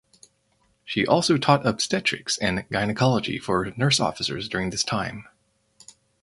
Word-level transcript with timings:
She 0.83 1.05
also 1.05 1.37
taught 1.37 1.63
obstetrics 1.63 2.35
and 2.39 2.67
gynecology 2.71 3.37
for 3.37 3.71
nurse 3.77 3.99
officers 3.99 4.49
during 4.49 4.71
this 4.71 4.83
time. 4.83 5.27